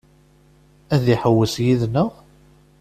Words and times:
Ad 0.93 1.05
iḥewwes 1.13 1.55
yid-neɣ? 1.65 2.11